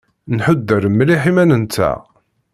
[0.35, 1.99] Nḥuder mliḥ iman-nteɣ.